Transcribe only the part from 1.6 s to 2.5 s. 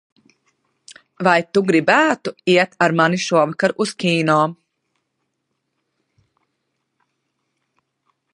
gribētu